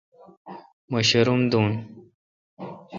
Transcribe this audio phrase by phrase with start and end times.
[0.89, 1.69] مہ شاروم دین۔